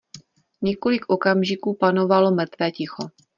[0.61, 3.05] Několik okamžiků panovalo mrtvé ticho.